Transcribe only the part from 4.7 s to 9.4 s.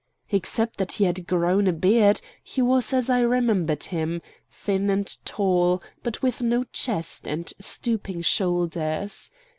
and tall, but with no chest, and stooping shoulders.